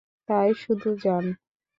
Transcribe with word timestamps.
তাই 0.29 0.49
শুধু 0.61 0.89
যান! 1.03 1.25